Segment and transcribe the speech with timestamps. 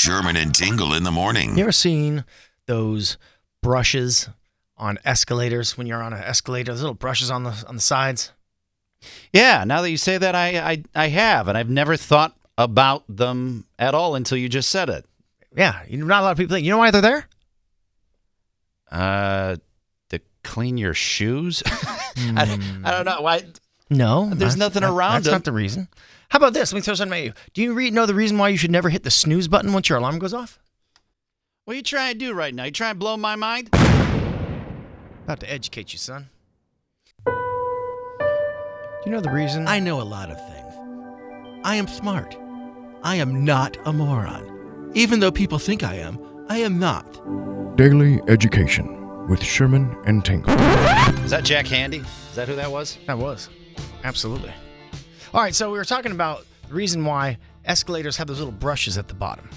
[0.00, 1.56] Sherman and Tingle in the morning.
[1.58, 2.24] You ever seen
[2.66, 3.18] those
[3.62, 4.30] brushes
[4.78, 6.72] on escalators when you're on an escalator?
[6.72, 8.32] Those little brushes on the on the sides.
[9.32, 13.04] Yeah, now that you say that, I, I I have, and I've never thought about
[13.14, 15.04] them at all until you just said it.
[15.54, 16.64] Yeah, you know, not a lot of people think.
[16.64, 17.28] You know why they're there?
[18.90, 19.56] Uh,
[20.08, 21.62] to clean your shoes.
[21.66, 23.44] I, don't- I don't know why.
[23.90, 25.32] No, There's that's nothing not- around That's them.
[25.34, 25.88] not the reason.
[26.30, 26.72] How about this?
[26.72, 27.32] Let me throw something at you.
[27.54, 29.88] Do you re- know the reason why you should never hit the snooze button once
[29.88, 30.60] your alarm goes off?
[31.64, 32.64] What are you trying to do right now?
[32.64, 33.68] You trying to blow my mind?
[35.24, 36.30] About to educate you, son.
[37.26, 37.32] Do
[39.06, 39.66] you know the reason?
[39.66, 40.72] I know a lot of things.
[41.64, 42.36] I am smart.
[43.02, 44.90] I am not a moron.
[44.94, 47.76] Even though people think I am, I am not.
[47.76, 50.52] Daily Education with Sherman and Tingle.
[51.24, 52.04] Is that Jack Handey?
[52.30, 52.98] Is that who that was?
[53.06, 53.48] That was.
[54.04, 54.52] Absolutely.
[55.32, 58.98] All right, so we were talking about the reason why escalators have those little brushes
[58.98, 59.48] at the bottom.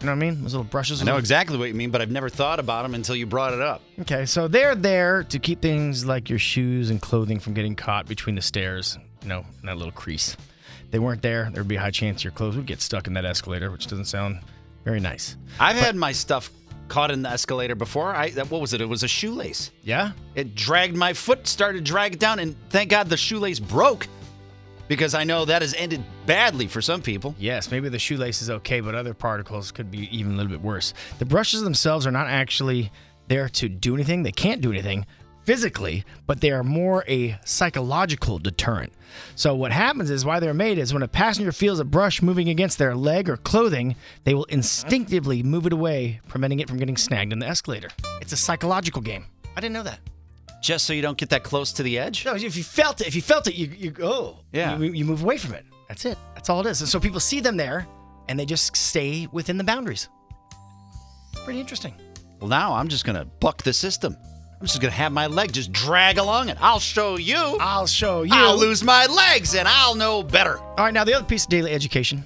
[0.00, 0.42] You know what I mean?
[0.42, 1.02] Those little brushes.
[1.02, 3.52] I know exactly what you mean, but I've never thought about them until you brought
[3.52, 3.82] it up.
[4.00, 8.06] Okay, so they're there to keep things like your shoes and clothing from getting caught
[8.06, 10.34] between the stairs, you know, in that little crease.
[10.86, 13.12] If they weren't there, there'd be a high chance your clothes would get stuck in
[13.14, 14.40] that escalator, which doesn't sound
[14.82, 15.36] very nice.
[15.60, 16.50] I've had my stuff
[16.88, 18.14] caught in the escalator before.
[18.14, 18.80] I that, what was it?
[18.80, 19.70] It was a shoelace.
[19.82, 20.12] Yeah?
[20.34, 24.06] It dragged my foot, started to drag it down, and thank God the shoelace broke
[24.88, 27.34] because I know that has ended badly for some people.
[27.38, 30.60] Yes, maybe the shoelace is okay, but other particles could be even a little bit
[30.60, 30.94] worse.
[31.18, 32.90] The brushes themselves are not actually
[33.28, 34.22] there to do anything.
[34.22, 35.06] They can't do anything
[35.44, 38.92] physically, but they are more a psychological deterrent.
[39.36, 42.48] So what happens is why they're made is when a passenger feels a brush moving
[42.48, 43.94] against their leg or clothing,
[44.24, 47.90] they will instinctively move it away, preventing it from getting snagged in the escalator.
[48.20, 49.26] It's a psychological game.
[49.56, 50.00] I didn't know that.
[50.64, 52.24] Just so you don't get that close to the edge.
[52.24, 54.38] No, if you felt it, if you felt it, you you go.
[54.50, 54.78] Yeah.
[54.78, 55.66] You, you move away from it.
[55.88, 56.16] That's it.
[56.34, 56.80] That's all it is.
[56.80, 57.86] And so people see them there,
[58.30, 60.08] and they just stay within the boundaries.
[61.32, 61.94] It's Pretty interesting.
[62.40, 64.16] Well, now I'm just gonna buck the system.
[64.58, 66.56] I'm just gonna have my leg just drag along it.
[66.62, 67.58] I'll show you.
[67.60, 68.32] I'll show you.
[68.32, 70.56] I'll lose my legs and I'll know better.
[70.58, 72.24] All right, now the other piece of daily education.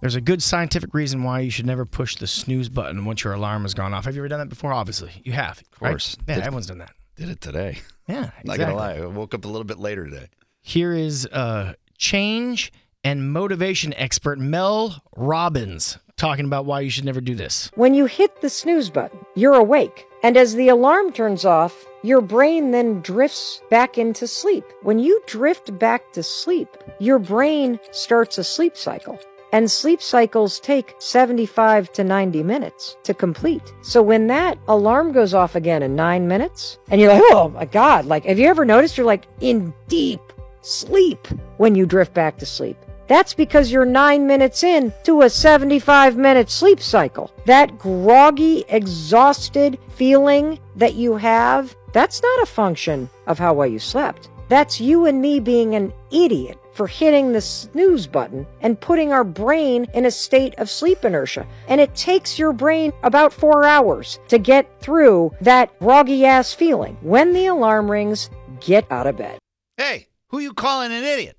[0.00, 3.34] There's a good scientific reason why you should never push the snooze button once your
[3.34, 4.06] alarm has gone off.
[4.06, 4.72] Have you ever done that before?
[4.72, 5.60] Obviously, you have.
[5.60, 6.16] Of course.
[6.26, 6.92] Yeah, Did- everyone's done that.
[7.16, 7.78] Did it today.
[8.08, 10.28] Yeah, Not gonna lie, I woke up a little bit later today.
[10.60, 17.20] Here is uh, change and motivation expert Mel Robbins talking about why you should never
[17.20, 17.70] do this.
[17.74, 20.06] When you hit the snooze button, you're awake.
[20.22, 24.64] And as the alarm turns off, your brain then drifts back into sleep.
[24.82, 29.18] When you drift back to sleep, your brain starts a sleep cycle.
[29.54, 33.72] And sleep cycles take 75 to 90 minutes to complete.
[33.82, 37.64] So when that alarm goes off again in nine minutes, and you're like, oh my
[37.64, 40.20] God, like, have you ever noticed you're like in deep
[40.62, 41.24] sleep
[41.58, 42.76] when you drift back to sleep?
[43.06, 47.30] That's because you're nine minutes in to a 75 minute sleep cycle.
[47.46, 53.78] That groggy, exhausted feeling that you have, that's not a function of how well you
[53.78, 54.30] slept.
[54.54, 59.24] That's you and me being an idiot for hitting the snooze button and putting our
[59.24, 61.44] brain in a state of sleep inertia.
[61.66, 66.96] And it takes your brain about four hours to get through that groggy ass feeling.
[67.00, 69.40] When the alarm rings, get out of bed.
[69.76, 71.36] Hey, who you calling an idiot?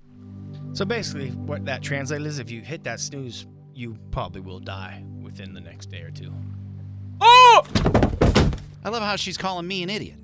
[0.74, 5.02] So basically, what that translates is if you hit that snooze, you probably will die
[5.22, 6.34] within the next day or two.
[7.22, 7.64] Oh!
[8.84, 10.18] I love how she's calling me an idiot.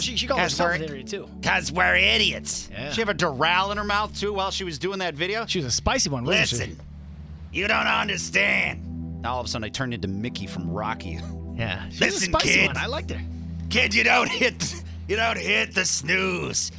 [0.00, 1.28] She- she called guys, herself an idiot, too.
[1.42, 2.68] Cause we're idiots.
[2.72, 2.92] Yeah.
[2.92, 5.46] She have a Doral in her mouth too while she was doing that video.
[5.46, 6.80] She was a spicy one, wasn't Listen,
[7.52, 9.22] you don't understand.
[9.22, 11.18] Now all of a sudden I turned into Mickey from Rocky.
[11.58, 11.88] Yeah.
[11.88, 12.66] She was a Listen, spicy kid.
[12.68, 12.76] one.
[12.76, 13.20] I liked her.
[13.68, 14.74] Kid, you don't hit,
[15.08, 16.70] you don't hit the snooze.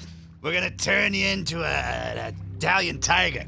[0.41, 3.43] We're gonna turn you into a, an Italian tiger.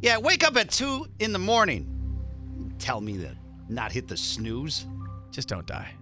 [0.00, 2.74] Yeah, wake up at two in the morning.
[2.78, 3.36] Tell me to
[3.68, 4.86] not hit the snooze.
[5.30, 5.92] Just don't die.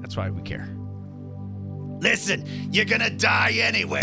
[0.00, 0.68] That's why we care.
[2.02, 4.00] Listen, you're gonna die anyway.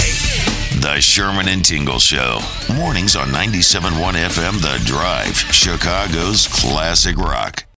[0.79, 2.39] The Sherman and Tingle Show.
[2.73, 7.65] Mornings on 97.1 FM The Drive, Chicago's classic rock.